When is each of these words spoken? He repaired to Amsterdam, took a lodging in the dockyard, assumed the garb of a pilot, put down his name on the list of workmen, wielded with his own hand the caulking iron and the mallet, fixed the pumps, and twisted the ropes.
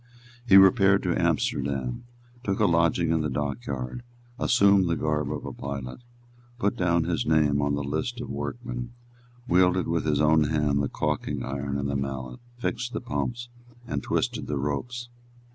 He 0.47 0.57
repaired 0.57 1.03
to 1.03 1.15
Amsterdam, 1.15 2.05
took 2.43 2.59
a 2.59 2.65
lodging 2.65 3.11
in 3.11 3.21
the 3.21 3.29
dockyard, 3.29 4.01
assumed 4.39 4.89
the 4.89 4.95
garb 4.95 5.31
of 5.31 5.45
a 5.45 5.53
pilot, 5.53 5.99
put 6.57 6.75
down 6.75 7.03
his 7.03 7.23
name 7.27 7.61
on 7.61 7.75
the 7.75 7.83
list 7.83 8.19
of 8.19 8.27
workmen, 8.27 8.93
wielded 9.47 9.87
with 9.87 10.05
his 10.05 10.19
own 10.19 10.45
hand 10.45 10.81
the 10.81 10.89
caulking 10.89 11.43
iron 11.43 11.77
and 11.77 11.87
the 11.87 11.95
mallet, 11.95 12.39
fixed 12.57 12.93
the 12.93 12.99
pumps, 13.01 13.49
and 13.85 14.01
twisted 14.01 14.47
the 14.47 14.57
ropes. 14.57 15.09